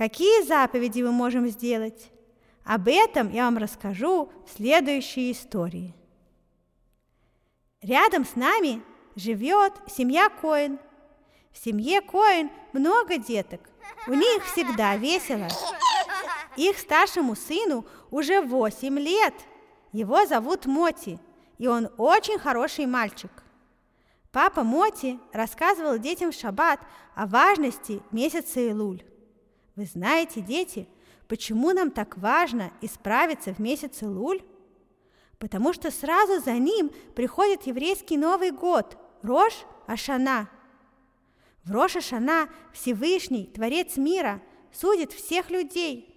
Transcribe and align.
Какие 0.00 0.46
заповеди 0.46 1.02
мы 1.02 1.12
можем 1.12 1.46
сделать? 1.48 2.10
Об 2.64 2.88
этом 2.88 3.30
я 3.30 3.44
вам 3.44 3.58
расскажу 3.58 4.32
в 4.46 4.56
следующей 4.56 5.30
истории. 5.30 5.94
Рядом 7.82 8.24
с 8.24 8.34
нами 8.34 8.82
живет 9.14 9.74
семья 9.88 10.30
Коин. 10.30 10.78
В 11.52 11.62
семье 11.62 12.00
Коин 12.00 12.50
много 12.72 13.18
деток. 13.18 13.60
У 14.06 14.14
них 14.14 14.42
всегда 14.46 14.96
весело. 14.96 15.48
Их 16.56 16.78
старшему 16.78 17.36
сыну 17.36 17.84
уже 18.10 18.40
8 18.40 18.98
лет. 18.98 19.34
Его 19.92 20.24
зовут 20.24 20.64
Моти, 20.64 21.18
и 21.58 21.66
он 21.66 21.90
очень 21.98 22.38
хороший 22.38 22.86
мальчик. 22.86 23.30
Папа 24.32 24.62
Моти 24.62 25.20
рассказывал 25.34 25.98
детям 25.98 26.32
в 26.32 26.34
шаббат 26.34 26.80
о 27.14 27.26
важности 27.26 28.00
месяца 28.10 28.60
Илуль. 28.60 29.02
Вы 29.80 29.86
знаете, 29.86 30.42
дети, 30.42 30.86
почему 31.26 31.72
нам 31.72 31.90
так 31.90 32.18
важно 32.18 32.70
исправиться 32.82 33.54
в 33.54 33.60
месяц 33.60 34.02
Илуль? 34.02 34.42
Потому 35.38 35.72
что 35.72 35.90
сразу 35.90 36.38
за 36.38 36.52
ним 36.58 36.90
приходит 37.14 37.62
еврейский 37.62 38.18
Новый 38.18 38.50
год, 38.50 38.98
Рош 39.22 39.54
Ашана. 39.86 40.50
В 41.64 41.72
Рош 41.72 41.96
Ашана 41.96 42.50
Всевышний, 42.74 43.46
Творец 43.46 43.96
мира, 43.96 44.42
судит 44.70 45.12
всех 45.12 45.48
людей. 45.48 46.14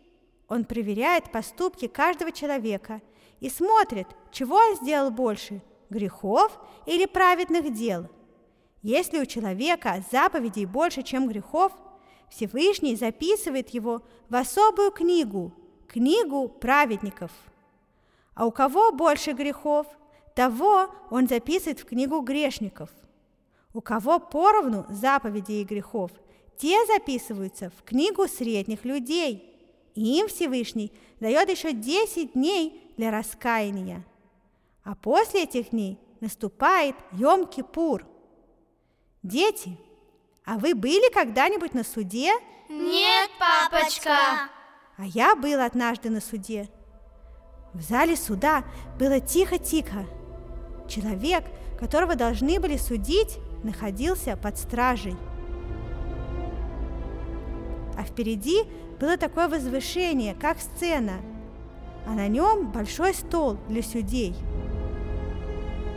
Он 0.49 0.65
проверяет 0.65 1.31
поступки 1.31 1.87
каждого 1.87 2.33
человека 2.33 3.01
и 3.39 3.49
смотрит, 3.49 4.07
чего 4.29 4.57
он 4.57 4.75
сделал 4.75 5.09
больше– 5.09 5.61
грехов 5.89 6.59
или 6.85 7.05
праведных 7.05 7.73
дел. 7.73 8.09
Если 8.81 9.21
у 9.21 9.25
человека 9.25 10.03
заповедей 10.11 10.65
больше, 10.65 11.01
чем 11.01 11.29
грехов, 11.29 11.71
Всевышний 12.35 12.95
записывает 12.95 13.69
его 13.69 14.01
в 14.27 14.35
особую 14.35 14.91
книгу– 14.91 15.51
книгу 15.87 16.49
праведников. 16.49 17.31
А 18.33 18.47
у 18.47 18.51
кого 18.51 18.91
больше 18.91 19.33
грехов, 19.33 19.85
того 20.33 20.87
он 21.11 21.27
записывает 21.27 21.79
в 21.79 21.85
книгу 21.85 22.21
грешников. 22.21 22.89
У 23.75 23.81
кого 23.81 24.19
поровну 24.19 24.83
заповедей 24.89 25.61
и 25.61 25.63
грехов, 25.63 26.09
те 26.57 26.83
записываются 26.87 27.71
в 27.77 27.83
книгу 27.83 28.27
средних 28.27 28.83
людей. 28.83 29.55
И 29.93 30.17
им 30.17 30.27
Всевышний 30.27 30.91
дает 31.19 31.51
еще 31.51 31.71
10 31.71 32.33
дней 32.33 32.81
для 32.97 33.11
раскаяния. 33.11 34.03
А 34.83 34.95
после 34.95 35.43
этих 35.43 35.69
дней 35.69 35.99
наступает 36.19 36.95
Йом-Кипур. 37.11 38.03
Дети, 39.21 39.77
а 40.45 40.57
вы 40.57 40.75
были 40.75 41.11
когда-нибудь 41.11 41.73
на 41.73 41.83
суде? 41.83 42.31
Нет, 42.69 43.29
папочка. 43.39 44.49
А 44.97 45.05
я 45.05 45.35
был 45.35 45.61
однажды 45.61 46.09
на 46.09 46.21
суде. 46.21 46.69
В 47.73 47.81
зале 47.81 48.15
суда 48.15 48.63
было 48.99 49.19
тихо-тихо. 49.19 50.05
Человек, 50.87 51.45
которого 51.79 52.15
должны 52.15 52.59
были 52.59 52.77
судить, 52.77 53.39
находился 53.63 54.35
под 54.35 54.57
стражей. 54.57 55.15
А 57.97 58.03
впереди 58.03 58.63
было 58.99 59.17
такое 59.17 59.47
возвышение, 59.47 60.35
как 60.35 60.59
сцена, 60.59 61.21
а 62.05 62.11
на 62.11 62.27
нем 62.27 62.71
большой 62.71 63.13
стол 63.13 63.57
для 63.69 63.81
судей. 63.81 64.35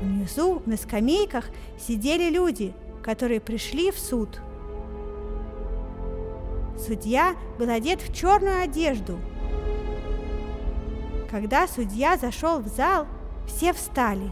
Внизу 0.00 0.62
на 0.67 0.77
скамейках 0.77 1.47
сидели 1.78 2.30
люди, 2.30 2.74
которые 3.07 3.41
пришли 3.41 3.93
в 3.93 3.99
суд. 3.99 4.41
Судья 6.77 7.37
был 7.57 7.71
одет 7.71 8.03
в 8.03 8.13
черную 8.13 8.63
одежду. 8.63 9.19
Когда 11.31 11.69
судья 11.69 12.17
зашел 12.17 12.59
в 12.59 12.67
зал, 12.67 13.07
все 13.47 13.73
встали. 13.73 14.31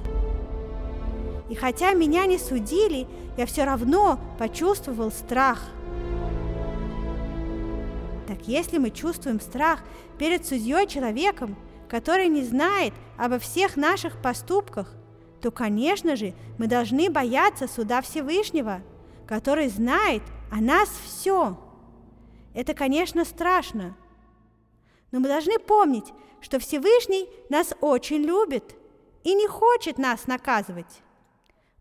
И 1.48 1.54
хотя 1.54 1.93
меня 1.93 2.26
не 2.26 2.37
судили, 2.37 3.06
я 3.37 3.47
все 3.47 3.62
равно 3.65 4.19
почувствовал 4.38 5.12
страх. 5.12 5.62
Так 8.27 8.48
если 8.48 8.78
мы 8.78 8.91
чувствуем 8.91 9.41
страх 9.41 9.84
перед 10.19 10.44
судьей 10.47 10.88
человеком, 10.88 11.56
который 11.88 12.27
не 12.27 12.43
знает 12.43 12.93
обо 13.16 13.38
всех 13.38 13.77
наших 13.77 14.21
поступках, 14.21 14.93
то, 15.44 15.50
конечно 15.50 16.16
же, 16.16 16.32
мы 16.59 16.69
должны 16.69 17.10
бояться 17.10 17.69
суда 17.69 18.00
Всевышнего, 18.00 18.81
который 19.27 19.69
знает 19.69 20.22
о 20.50 20.62
нас 20.62 20.88
все. 21.05 21.59
Это, 22.55 22.72
конечно, 22.72 23.27
страшно. 23.27 23.94
Но 25.12 25.21
мы 25.21 25.28
должны 25.28 25.59
помнить, 25.59 26.15
что 26.41 26.59
Всевышний 26.59 27.28
нас 27.50 27.75
очень 27.83 28.22
любит 28.22 28.75
и 29.22 29.34
не 29.34 29.47
хочет 29.47 29.99
нас 29.99 30.27
наказывать. 30.27 31.03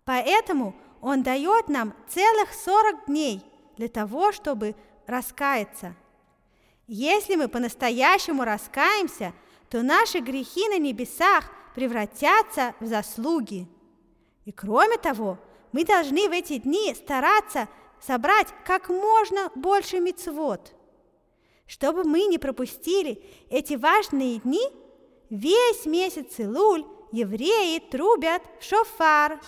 Поэтому 0.03 0.75
Он 0.99 1.23
дает 1.23 1.69
нам 1.69 1.93
целых 2.09 2.53
40 2.53 3.05
дней 3.05 3.45
для 3.77 3.87
того, 3.87 4.33
чтобы 4.33 4.75
раскаяться. 5.07 5.95
Если 6.85 7.35
мы 7.35 7.47
по-настоящему 7.47 8.43
раскаемся, 8.43 9.31
то 9.69 9.83
наши 9.83 10.19
грехи 10.19 10.67
на 10.67 10.79
небесах 10.79 11.49
превратятся 11.75 12.75
в 12.79 12.85
заслуги. 12.85 13.67
И 14.45 14.51
кроме 14.51 14.97
того, 14.97 15.37
мы 15.71 15.85
должны 15.85 16.29
в 16.29 16.31
эти 16.31 16.57
дни 16.57 16.93
стараться 16.95 17.67
собрать 17.99 18.47
как 18.65 18.89
можно 18.89 19.51
больше 19.55 19.99
мецвод. 19.99 20.73
Чтобы 21.65 22.03
мы 22.03 22.25
не 22.25 22.37
пропустили 22.37 23.23
эти 23.49 23.75
важные 23.75 24.39
дни, 24.39 24.61
весь 25.29 25.85
месяц 25.85 26.39
Илуль 26.39 26.85
евреи 27.11 27.79
трубят 27.79 28.43
в 28.59 28.63
шофар. 28.63 29.39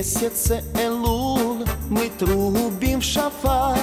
месяце 0.00 0.64
Элул 0.82 1.62
мы 1.90 2.10
трубим 2.18 3.00
в 3.00 3.04
шафар. 3.04 3.76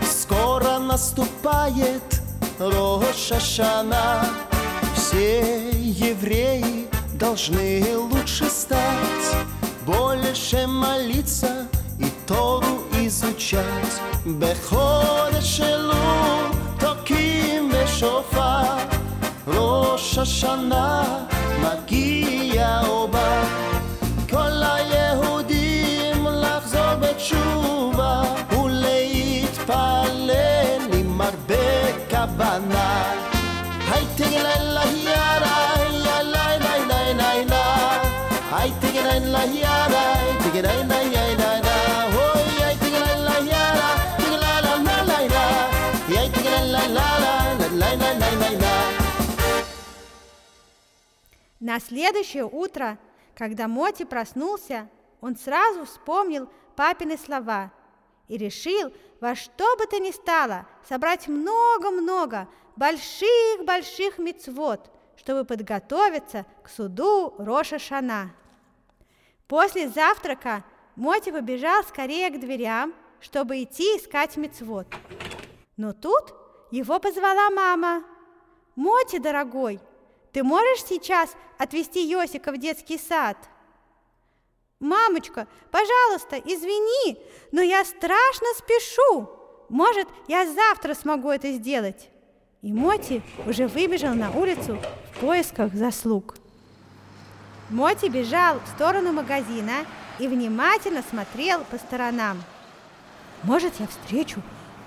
Скоро 0.00 0.78
наступает 0.78 2.22
Рошашана. 2.60 4.24
Все 4.94 5.68
евреи 5.70 6.86
должны 7.14 7.84
лучше 7.96 8.48
стать, 8.48 9.28
больше 9.84 10.68
молиться 10.68 11.66
и 11.98 12.06
Тору 12.28 12.82
изучать. 13.04 13.94
Беходеш 14.24 15.44
шелу, 15.56 16.54
токим 16.80 17.70
вешофар. 17.70 18.82
Рошашана 19.46 21.26
магия 21.60 22.84
оба. 22.88 23.75
Havana. 32.36 32.84
Hai 33.88 34.04
tiki 34.16 34.38
la 34.46 34.54
la 34.76 34.82
hia 34.92 35.26
la 35.42 35.54
hia 35.92 36.16
la 36.32 36.44
la 36.64 36.74
la 36.90 36.98
la 37.20 37.30
la. 37.52 37.62
Hai 38.52 38.70
tiki 38.80 39.00
la 39.08 39.14
la 39.34 39.42
hia 39.52 39.76
la 39.94 40.04
tiki 40.42 40.60
la 40.66 40.74
la 40.90 40.98
la 41.14 41.24
la 41.40 41.50
la. 41.66 41.76
Hoi 42.16 42.56
hai 42.64 42.76
tiki 42.82 43.00
la 43.04 43.14
la 43.28 43.36
hia 43.46 43.64
la 43.78 43.88
tiki 44.18 44.36
la 44.44 44.52
la 44.66 44.74
la 44.86 44.96
la 45.10 45.18
la. 45.34 45.44
Hai 46.12 46.28
tiki 46.34 46.50
la 46.54 46.60
la 46.74 46.84
la 46.96 47.08
la 47.24 47.34
la 47.80 47.88
la 48.02 48.10
la 48.20 48.30
la 48.42 48.50
la. 48.62 48.74
На 51.58 51.80
следующее 51.80 52.44
утро, 52.44 52.98
когда 53.34 53.66
Моти 53.66 54.04
проснулся, 54.04 54.88
он 55.22 55.36
сразу 55.36 55.86
вспомнил 55.86 56.50
папины 56.76 57.16
слова– 57.16 57.72
и 58.28 58.36
решил 58.36 58.92
во 59.20 59.34
что 59.34 59.76
бы 59.76 59.86
то 59.86 59.98
ни 59.98 60.10
стало 60.10 60.66
собрать 60.88 61.28
много-много 61.28 62.48
больших-больших 62.76 64.18
мецвод, 64.18 64.90
чтобы 65.16 65.44
подготовиться 65.44 66.44
к 66.62 66.68
суду 66.68 67.34
Роша 67.38 67.78
Шана. 67.78 68.32
После 69.48 69.88
завтрака 69.88 70.64
Моти 70.96 71.30
побежал 71.30 71.82
скорее 71.84 72.30
к 72.30 72.40
дверям, 72.40 72.94
чтобы 73.20 73.62
идти 73.62 73.84
искать 73.96 74.36
мецвод. 74.36 74.86
Но 75.76 75.92
тут 75.92 76.34
его 76.70 76.98
позвала 76.98 77.50
мама. 77.50 78.04
«Моти, 78.74 79.18
дорогой, 79.18 79.80
ты 80.32 80.42
можешь 80.42 80.84
сейчас 80.84 81.34
отвезти 81.58 82.06
Йосика 82.06 82.52
в 82.52 82.58
детский 82.58 82.98
сад?» 82.98 83.36
«Мамочка, 84.80 85.46
пожалуйста, 85.70 86.36
извини, 86.36 87.18
но 87.52 87.62
я 87.62 87.84
страшно 87.84 88.48
спешу!» 88.58 89.36
может, 89.68 90.08
я 90.28 90.46
завтра 90.46 90.94
смогу 90.94 91.30
это 91.30 91.52
сделать. 91.52 92.08
И 92.62 92.72
Моти 92.72 93.22
уже 93.46 93.68
выбежал 93.68 94.14
на 94.14 94.30
улицу 94.30 94.78
в 95.12 95.20
поисках 95.20 95.74
заслуг. 95.74 96.36
Моти 97.70 98.06
бежал 98.06 98.60
в 98.60 98.68
сторону 98.68 99.12
магазина 99.12 99.84
и 100.18 100.28
внимательно 100.28 101.02
смотрел 101.08 101.64
по 101.70 101.78
сторонам. 101.78 102.42
Может, 103.42 103.74
я 103.80 103.86
встречу 103.86 104.40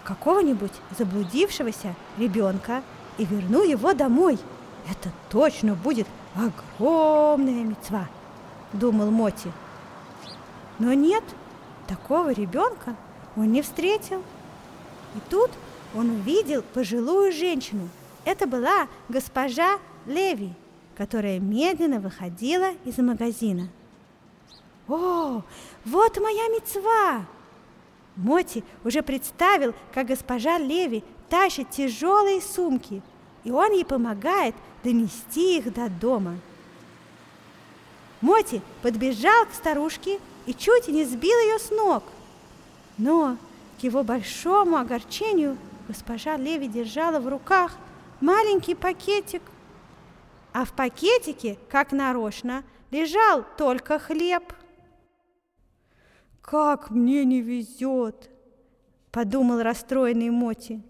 какого-нибудь 0.03 0.71
заблудившегося 0.97 1.95
ребенка 2.17 2.81
и 3.17 3.25
верну 3.25 3.63
его 3.63 3.93
домой. 3.93 4.39
Это 4.89 5.11
точно 5.29 5.75
будет 5.75 6.07
огромная 6.35 7.63
мецва, 7.63 8.07
думал 8.73 9.11
Моти. 9.11 9.51
Но 10.79 10.93
нет, 10.93 11.23
такого 11.87 12.31
ребенка 12.31 12.95
он 13.35 13.51
не 13.51 13.61
встретил. 13.61 14.23
И 15.15 15.19
тут 15.29 15.51
он 15.95 16.09
увидел 16.09 16.63
пожилую 16.73 17.31
женщину. 17.31 17.89
Это 18.25 18.47
была 18.47 18.87
госпожа 19.09 19.79
Леви, 20.05 20.53
которая 20.95 21.39
медленно 21.39 21.99
выходила 21.99 22.71
из 22.85 22.97
магазина. 22.97 23.69
«О, 24.87 25.43
вот 25.85 26.19
моя 26.19 26.47
мецва!» 26.47 27.25
Моти 28.15 28.63
уже 28.83 29.01
представил, 29.01 29.73
как 29.93 30.07
госпожа 30.07 30.57
Леви 30.57 31.03
тащит 31.29 31.69
тяжелые 31.69 32.41
сумки, 32.41 33.01
и 33.43 33.51
он 33.51 33.71
ей 33.71 33.85
помогает 33.85 34.55
донести 34.83 35.57
их 35.57 35.73
до 35.73 35.89
дома. 35.89 36.37
Моти 38.21 38.61
подбежал 38.81 39.45
к 39.45 39.53
старушке 39.53 40.19
и 40.49 40.53
чуть 40.55 40.87
не 40.87 41.05
сбил 41.05 41.37
ее 41.41 41.59
с 41.59 41.69
ног. 41.69 42.03
Но 42.97 43.37
к 43.79 43.83
его 43.83 44.03
большому 44.03 44.77
огорчению 44.77 45.55
госпожа 45.87 46.37
Леви 46.37 46.67
держала 46.67 47.19
в 47.19 47.27
руках 47.27 47.77
маленький 48.19 48.73
пакетик, 48.73 49.43
а 50.51 50.65
в 50.65 50.73
пакетике, 50.73 51.59
как 51.69 51.91
нарочно, 51.91 52.63
лежал 52.89 53.45
только 53.59 53.99
хлеб. 53.99 54.43
«Как 56.41 56.89
мне 56.89 57.25
не 57.25 57.41
везет!»– 57.41 58.31
подумал 59.11 59.61
расстроенный 59.61 60.31
Моти. 60.31 60.81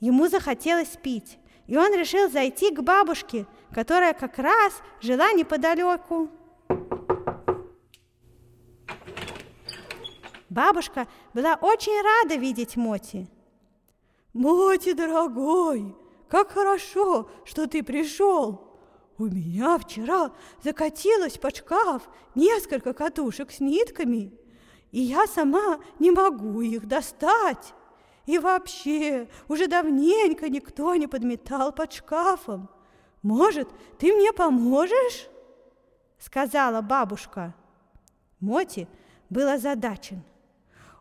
Ему 0.00 0.26
захотелось 0.26 0.96
пить, 1.02 1.38
и 1.66 1.76
он 1.76 1.92
решил 1.94 2.30
зайти 2.30 2.74
к 2.74 2.80
бабушке, 2.80 3.44
которая 3.74 4.14
как 4.14 4.38
раз 4.38 4.72
жила 5.02 5.32
неподалеку. 5.32 6.30
Бабушка 10.54 11.08
была 11.32 11.56
очень 11.56 12.00
рада 12.00 12.36
видеть 12.36 12.76
Моти. 12.76 13.28
«Моти, 14.32 14.92
дорогой, 14.92 15.96
как 16.28 16.52
хорошо, 16.52 17.28
что 17.44 17.66
ты 17.66 17.82
пришел! 17.82 18.78
У 19.18 19.24
меня 19.24 19.78
вчера 19.78 20.30
закатилось 20.62 21.38
под 21.38 21.56
шкаф 21.56 22.08
несколько 22.36 22.92
катушек 22.92 23.50
с 23.50 23.58
нитками, 23.58 24.32
и 24.92 25.00
я 25.00 25.26
сама 25.26 25.80
не 25.98 26.12
могу 26.12 26.60
их 26.60 26.86
достать. 26.86 27.74
И 28.24 28.38
вообще, 28.38 29.28
уже 29.48 29.66
давненько 29.66 30.48
никто 30.48 30.94
не 30.94 31.08
подметал 31.08 31.72
под 31.72 31.92
шкафом. 31.92 32.70
Может, 33.22 33.68
ты 33.98 34.12
мне 34.12 34.32
поможешь?» 34.32 35.28
Сказала 36.20 36.80
бабушка. 36.80 37.56
Моти 38.38 38.86
был 39.28 39.48
озадачен– 39.48 40.22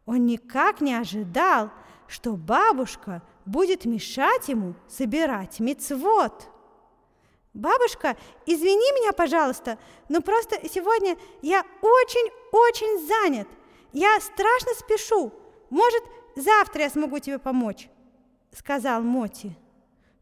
он 0.05 0.25
никак 0.25 0.81
не 0.81 0.93
ожидал, 0.93 1.71
что 2.07 2.33
бабушка 2.33 3.21
будет 3.45 3.85
мешать 3.85 4.47
ему 4.49 4.75
собирать 4.87 5.59
мецвод. 5.59 6.49
Бабушка, 7.53 8.17
извини 8.45 8.91
меня, 8.99 9.13
пожалуйста, 9.13 9.77
но 10.09 10.21
просто 10.21 10.57
сегодня 10.67 11.17
я 11.41 11.63
очень-очень 11.81 13.07
занят. 13.07 13.47
Я 13.91 14.19
страшно 14.19 14.73
спешу. 14.75 15.31
Может, 15.69 16.03
завтра 16.35 16.83
я 16.83 16.89
смогу 16.89 17.19
тебе 17.19 17.37
помочь, 17.37 17.89
сказал 18.51 19.01
Моти. 19.03 19.55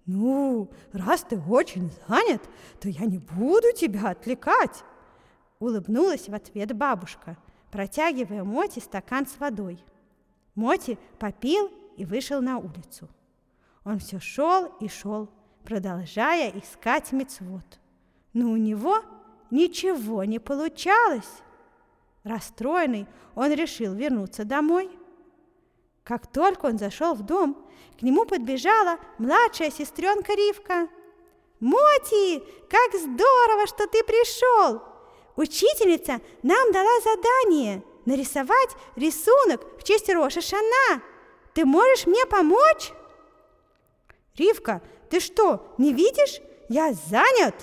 Ну, 0.05 0.69
раз 0.91 1.21
ты 1.21 1.39
очень 1.39 1.91
занят, 2.07 2.41
то 2.81 2.89
я 2.89 3.05
не 3.05 3.19
буду 3.19 3.71
тебя 3.71 4.09
отвлекать, 4.09 4.83
улыбнулась 5.59 6.27
в 6.27 6.33
ответ 6.33 6.73
бабушка 6.73 7.37
протягивая 7.71 8.43
Моти 8.43 8.79
стакан 8.79 9.25
с 9.25 9.39
водой. 9.39 9.83
Моти 10.55 10.99
попил 11.17 11.71
и 11.97 12.05
вышел 12.05 12.41
на 12.41 12.57
улицу. 12.57 13.09
Он 13.83 13.99
все 13.99 14.19
шел 14.19 14.65
и 14.79 14.87
шел, 14.87 15.29
продолжая 15.63 16.51
искать 16.51 17.11
мецвод. 17.11 17.79
Но 18.33 18.51
у 18.51 18.57
него 18.57 18.99
ничего 19.49 20.23
не 20.23 20.39
получалось. 20.39 21.41
Расстроенный, 22.23 23.07
он 23.35 23.51
решил 23.51 23.93
вернуться 23.93 24.45
домой. 24.45 24.89
Как 26.03 26.27
только 26.27 26.65
он 26.67 26.77
зашел 26.77 27.15
в 27.15 27.23
дом, 27.23 27.65
к 27.97 28.03
нему 28.03 28.25
подбежала 28.25 28.97
младшая 29.17 29.71
сестренка 29.71 30.33
Ривка. 30.33 30.87
«Моти, 31.59 32.39
как 32.67 32.99
здорово, 32.99 33.67
что 33.67 33.87
ты 33.87 34.03
пришел! 34.03 34.90
Учительница 35.35 36.19
нам 36.43 36.71
дала 36.71 36.99
задание 37.01 37.83
нарисовать 38.05 38.75
рисунок 38.95 39.65
в 39.79 39.83
честь 39.83 40.09
Роша 40.09 40.41
Шана. 40.41 41.01
Ты 41.53 41.65
можешь 41.65 42.07
мне 42.07 42.25
помочь? 42.25 42.91
Ривка, 44.35 44.81
ты 45.09 45.19
что, 45.19 45.73
не 45.77 45.93
видишь? 45.93 46.41
Я 46.69 46.93
занят, 46.93 47.55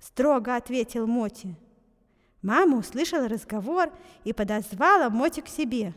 строго 0.00 0.54
ответил 0.54 1.06
Моти. 1.06 1.56
Мама 2.42 2.78
услышала 2.78 3.28
разговор 3.28 3.90
и 4.24 4.32
подозвала 4.32 5.10
Моти 5.10 5.40
к 5.40 5.48
себе. 5.48 5.92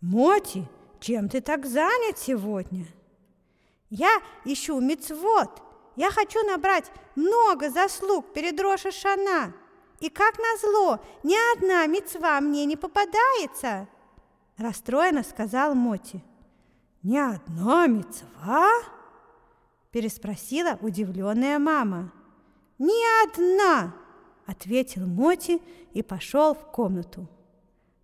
Моти, 0.00 0.68
чем 1.00 1.28
ты 1.28 1.40
так 1.40 1.66
занят 1.66 2.18
сегодня? 2.18 2.86
Я 3.90 4.20
ищу 4.44 4.80
мецвод. 4.80 5.62
Я 5.96 6.10
хочу 6.10 6.42
набрать 6.44 6.90
много 7.14 7.70
заслуг 7.70 8.32
перед 8.32 8.60
Роша 8.60 8.90
Шана. 8.90 9.54
И 10.04 10.10
как 10.10 10.34
назло, 10.38 11.00
ни 11.22 11.34
одна 11.54 11.86
мецва 11.86 12.38
мне 12.42 12.66
не 12.66 12.76
попадается, 12.76 13.88
расстроенно 14.58 15.22
сказал 15.22 15.74
Моти. 15.74 16.22
Ни 17.02 17.16
одна 17.16 17.86
мецва? 17.86 18.68
переспросила 19.92 20.78
удивленная 20.82 21.58
мама. 21.58 22.12
Ни 22.78 23.00
одна, 23.24 23.94
ответил 24.44 25.06
Моти 25.06 25.62
и 25.94 26.02
пошел 26.02 26.52
в 26.52 26.70
комнату. 26.70 27.26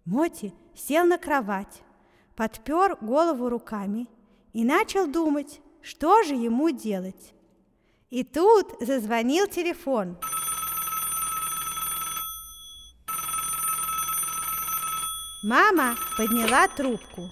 Моти 0.06 0.54
сел 0.74 1.04
на 1.04 1.18
кровать, 1.18 1.82
подпер 2.34 2.96
голову 3.02 3.50
руками 3.50 4.08
и 4.54 4.64
начал 4.64 5.06
думать, 5.06 5.60
что 5.82 6.22
же 6.22 6.34
ему 6.34 6.70
делать. 6.70 7.34
И 8.08 8.24
тут 8.24 8.74
зазвонил 8.80 9.46
телефон. 9.48 10.16
Мама 15.42 15.96
подняла 16.18 16.68
трубку. 16.68 17.30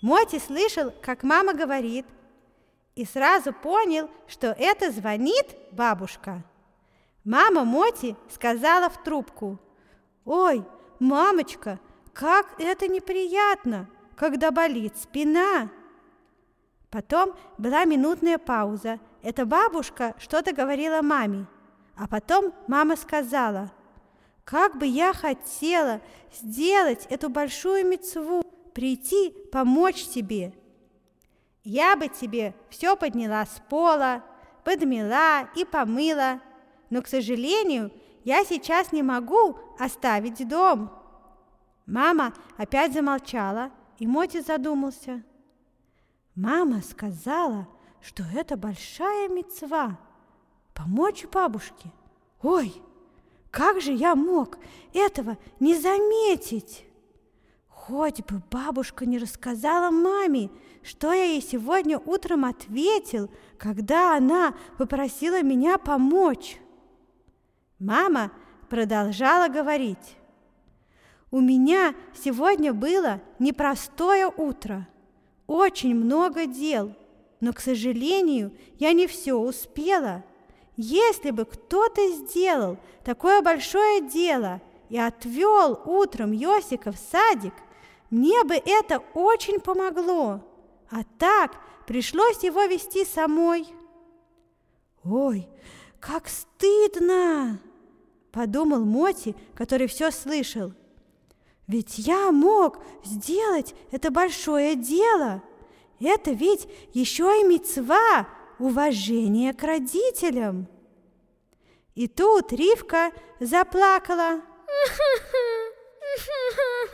Моти 0.00 0.38
слышал, 0.38 0.92
как 1.02 1.24
мама 1.24 1.54
говорит, 1.54 2.06
и 2.94 3.04
сразу 3.04 3.52
понял, 3.52 4.08
что 4.28 4.54
это 4.56 4.92
звонит 4.92 5.46
бабушка. 5.72 6.44
Мама 7.24 7.64
Моти 7.64 8.16
сказала 8.30 8.88
в 8.88 9.02
трубку, 9.02 9.58
«Ой, 10.24 10.64
мамочка, 11.00 11.80
как 12.12 12.46
это 12.60 12.86
неприятно, 12.86 13.88
когда 14.14 14.52
болит 14.52 14.96
спина!» 14.96 15.68
Потом 16.90 17.34
была 17.58 17.84
минутная 17.86 18.38
пауза. 18.38 19.00
Эта 19.20 19.46
бабушка 19.46 20.14
что-то 20.18 20.52
говорила 20.52 21.02
маме. 21.02 21.46
А 21.96 22.06
потом 22.06 22.54
мама 22.68 22.94
сказала– 22.94 23.72
как 24.44 24.76
бы 24.78 24.86
я 24.86 25.12
хотела 25.12 26.00
сделать 26.32 27.06
эту 27.10 27.28
большую 27.28 27.86
мецву, 27.86 28.42
прийти 28.74 29.34
помочь 29.52 30.06
тебе. 30.06 30.52
Я 31.64 31.96
бы 31.96 32.08
тебе 32.08 32.54
все 32.70 32.96
подняла 32.96 33.46
с 33.46 33.62
пола, 33.68 34.24
подмела 34.64 35.48
и 35.54 35.64
помыла, 35.64 36.40
но, 36.90 37.02
к 37.02 37.08
сожалению, 37.08 37.92
я 38.24 38.44
сейчас 38.44 38.92
не 38.92 39.02
могу 39.02 39.58
оставить 39.78 40.46
дом. 40.48 40.90
Мама 41.86 42.34
опять 42.56 42.92
замолчала, 42.92 43.70
и 43.98 44.06
Моти 44.06 44.40
задумался. 44.40 45.22
Мама 46.34 46.82
сказала, 46.82 47.68
что 48.00 48.24
это 48.34 48.56
большая 48.56 49.28
мецва– 49.28 49.98
помочь 50.74 51.26
бабушке. 51.26 51.92
Ой, 52.42 52.82
как 53.52 53.82
же 53.82 53.92
я 53.92 54.16
мог 54.16 54.58
этого 54.94 55.36
не 55.60 55.78
заметить? 55.78 56.86
Хоть 57.68 58.22
бы 58.24 58.42
бабушка 58.50 59.04
не 59.04 59.18
рассказала 59.18 59.90
маме, 59.90 60.50
что 60.82 61.12
я 61.12 61.24
ей 61.24 61.42
сегодня 61.42 61.98
утром 61.98 62.46
ответил, 62.46 63.30
когда 63.58 64.16
она 64.16 64.54
попросила 64.78 65.42
меня 65.42 65.76
помочь. 65.76 66.56
Мама 67.78 68.32
продолжала 68.70 69.48
говорить. 69.48 70.16
У 71.30 71.40
меня 71.40 71.94
сегодня 72.14 72.72
было 72.72 73.20
непростое 73.38 74.32
утро, 74.34 74.88
очень 75.46 75.94
много 75.94 76.46
дел, 76.46 76.96
но, 77.40 77.52
к 77.52 77.60
сожалению, 77.60 78.56
я 78.78 78.92
не 78.92 79.06
все 79.06 79.34
успела. 79.34 80.24
Если 80.84 81.30
бы 81.30 81.44
кто-то 81.44 82.04
сделал 82.08 82.76
такое 83.04 83.40
большое 83.40 84.00
дело 84.00 84.60
и 84.88 84.98
отвел 84.98 85.80
утром 85.84 86.32
Йосика 86.32 86.90
в 86.90 86.96
садик, 86.96 87.54
мне 88.10 88.42
бы 88.42 88.54
это 88.56 89.00
очень 89.14 89.60
помогло. 89.60 90.40
А 90.90 91.04
так 91.20 91.52
пришлось 91.86 92.42
его 92.42 92.64
вести 92.64 93.04
самой. 93.04 93.64
Ой, 95.04 95.48
как 96.00 96.26
стыдно! 96.26 97.60
подумал 98.32 98.84
Моти, 98.84 99.36
который 99.54 99.86
все 99.86 100.10
слышал. 100.10 100.72
Ведь 101.68 101.96
я 101.98 102.32
мог 102.32 102.82
сделать 103.04 103.76
это 103.92 104.10
большое 104.10 104.74
дело. 104.74 105.44
Это 106.00 106.32
ведь 106.32 106.66
еще 106.92 107.40
и 107.40 107.44
мецва, 107.44 108.26
уважение 108.62 109.52
к 109.52 109.62
родителям. 109.62 110.68
И 111.94 112.06
тут 112.06 112.52
Ривка 112.52 113.12
заплакала. 113.40 114.40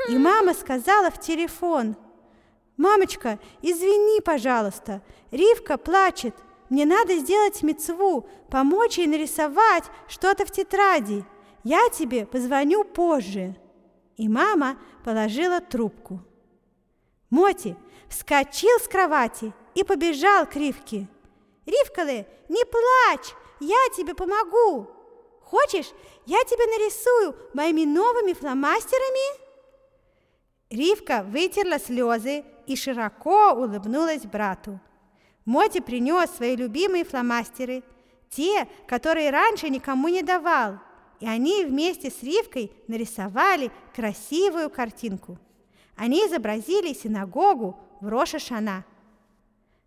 И 0.08 0.16
мама 0.16 0.54
сказала 0.54 1.10
в 1.10 1.20
телефон, 1.20 1.96
«Мамочка, 2.76 3.38
извини, 3.60 4.20
пожалуйста, 4.20 5.02
Ривка 5.30 5.76
плачет. 5.76 6.34
Мне 6.70 6.86
надо 6.86 7.16
сделать 7.18 7.62
мецву, 7.62 8.28
помочь 8.50 8.98
ей 8.98 9.06
нарисовать 9.06 9.84
что-то 10.06 10.46
в 10.46 10.50
тетради. 10.50 11.24
Я 11.64 11.88
тебе 11.90 12.24
позвоню 12.24 12.84
позже». 12.84 13.56
И 14.16 14.28
мама 14.28 14.78
положила 15.04 15.60
трубку. 15.60 16.20
Моти 17.30 17.76
вскочил 18.08 18.78
с 18.80 18.88
кровати 18.88 19.52
и 19.74 19.84
побежал 19.84 20.46
к 20.46 20.56
Ривке. 20.56 21.08
«Ривкале, 21.68 22.26
не 22.48 22.64
плачь, 22.64 23.34
я 23.60 23.76
тебе 23.94 24.14
помогу. 24.14 24.88
Хочешь, 25.42 25.90
я 26.24 26.42
тебя 26.44 26.64
нарисую 26.66 27.36
моими 27.52 27.84
новыми 27.84 28.32
фломастерами?» 28.32 29.48
Ривка 30.70 31.22
вытерла 31.22 31.78
слезы 31.78 32.44
и 32.66 32.74
широко 32.74 33.52
улыбнулась 33.52 34.22
брату. 34.22 34.80
Моти 35.44 35.80
принес 35.80 36.30
свои 36.30 36.56
любимые 36.56 37.04
фломастеры, 37.04 37.82
те, 38.30 38.66
которые 38.86 39.30
раньше 39.30 39.68
никому 39.68 40.08
не 40.08 40.22
давал, 40.22 40.78
и 41.20 41.26
они 41.26 41.66
вместе 41.66 42.10
с 42.10 42.22
Ривкой 42.22 42.72
нарисовали 42.86 43.70
красивую 43.94 44.70
картинку. 44.70 45.38
Они 45.96 46.26
изобразили 46.26 46.94
синагогу 46.94 47.78
в 48.00 48.08
Роша-Шана. 48.08 48.84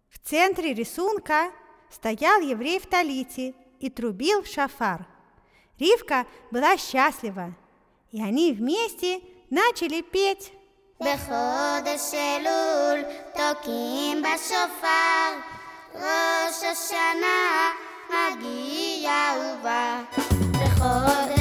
В 0.10 0.20
центре 0.20 0.74
рисунка 0.74 1.52
стоял 1.91 2.41
еврей 2.41 2.79
в 2.79 2.87
талите 2.87 3.55
и 3.81 3.91
трубил 3.91 4.43
в 4.43 4.47
шафар. 4.47 5.07
Ривка 5.79 6.27
была 6.51 6.77
счастлива, 6.77 7.55
и 8.11 8.23
они 8.23 8.53
вместе 8.53 9.21
начали 9.51 10.01
петь. 10.03 10.53
בחודש 11.01 12.15
אלול 12.15 13.05
תוקים 13.35 14.23
בשופר, 14.23 15.29
ראש 15.95 16.65
השנה 16.73 17.71
מגיע 18.09 19.13
ובא. 19.41 20.01
בחודש 20.53 21.40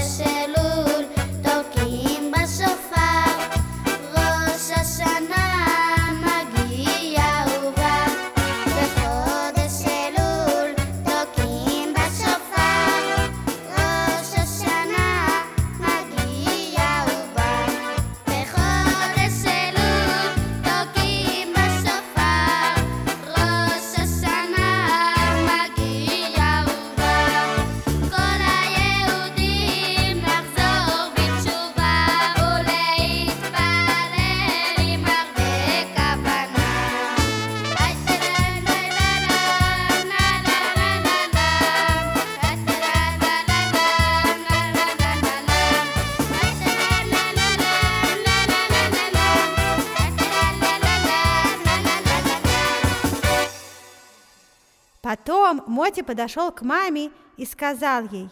Моти 55.70 56.02
подошел 56.02 56.50
к 56.50 56.62
маме 56.62 57.12
и 57.36 57.46
сказал 57.46 58.02
ей, 58.10 58.28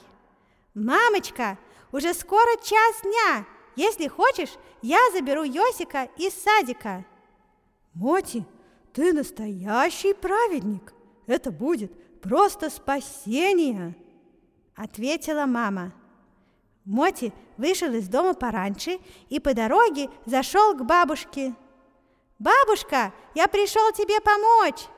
«Мамочка, 0.74 1.56
уже 1.92 2.12
скоро 2.12 2.50
час 2.60 3.02
дня. 3.04 3.46
Если 3.76 4.08
хочешь, 4.08 4.54
я 4.82 4.98
заберу 5.12 5.44
Йосика 5.44 6.08
из 6.16 6.34
садика». 6.34 7.04
«Моти, 7.94 8.44
ты 8.92 9.12
настоящий 9.12 10.14
праведник. 10.14 10.92
Это 11.28 11.52
будет 11.52 11.92
просто 12.20 12.70
спасение»,— 12.70 13.94
ответила 14.74 15.46
мама. 15.46 15.92
Моти 16.84 17.32
вышел 17.56 17.92
из 17.92 18.08
дома 18.08 18.34
пораньше 18.34 18.98
и 19.28 19.38
по 19.38 19.54
дороге 19.54 20.10
зашел 20.26 20.74
к 20.74 20.84
бабушке. 20.84 21.54
«Бабушка, 22.40 23.12
я 23.36 23.46
пришел 23.46 23.92
тебе 23.92 24.20
помочь!» 24.20 24.88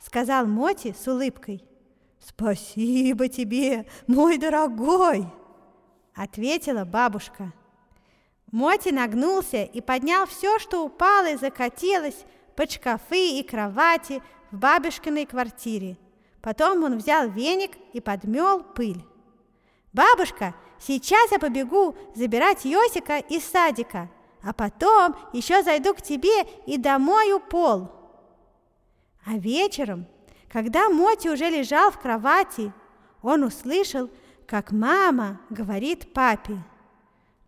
сказал 0.00 0.46
Моти 0.46 0.94
с 0.98 1.06
улыбкой. 1.06 1.62
Спасибо 2.24 3.28
тебе, 3.28 3.86
мой 4.06 4.38
дорогой, 4.38 5.26
ответила 6.14 6.84
бабушка. 6.84 7.52
Моти 8.52 8.90
нагнулся 8.90 9.64
и 9.64 9.80
поднял 9.80 10.26
все, 10.26 10.58
что 10.60 10.84
упало 10.84 11.32
и 11.32 11.36
закатилось 11.36 12.24
под 12.54 12.70
шкафы 12.70 13.38
и 13.38 13.42
кровати 13.42 14.22
в 14.52 14.58
бабушкиной 14.58 15.26
квартире. 15.26 15.96
Потом 16.42 16.84
он 16.84 16.98
взял 16.98 17.28
веник 17.28 17.72
и 17.92 18.00
подмел 18.00 18.62
пыль. 18.62 19.04
«Бабушка, 19.92 20.54
сейчас 20.78 21.32
я 21.32 21.38
побегу 21.38 21.96
забирать 22.14 22.64
Йосика 22.64 23.18
из 23.18 23.44
садика, 23.44 24.10
а 24.42 24.52
потом 24.52 25.16
еще 25.32 25.62
зайду 25.62 25.94
к 25.94 26.02
тебе 26.02 26.42
и 26.66 26.78
домою 26.78 27.40
пол». 27.40 27.90
А 29.24 29.34
вечером, 29.34 30.06
когда 30.52 30.90
Моти 30.90 31.28
уже 31.28 31.48
лежал 31.48 31.90
в 31.90 31.98
кровати, 31.98 32.74
он 33.22 33.42
услышал, 33.42 34.10
как 34.46 34.70
мама 34.70 35.40
говорит 35.48 36.12
папе, 36.12 36.62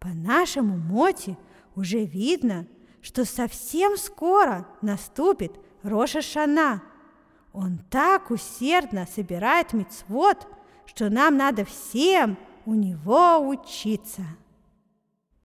«По 0.01 0.09
нашему 0.09 0.79
Моти 0.79 1.37
уже 1.77 2.05
видно, 2.05 2.67
что 3.03 3.27
совсем 3.27 3.99
скоро 3.99 4.67
наступит 4.81 5.53
Роша 5.83 6.23
Шана. 6.23 6.83
Он 7.53 7.79
так 7.91 8.31
усердно 8.31 9.07
собирает 9.07 9.75
мицвод, 9.75 10.47
что 10.87 11.11
нам 11.11 11.37
надо 11.37 11.67
всем 11.67 12.39
у 12.65 12.73
него 12.73 13.39
учиться». 13.47 14.23